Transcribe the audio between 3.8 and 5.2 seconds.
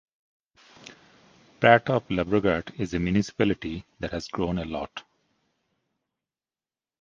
that has grown a lot.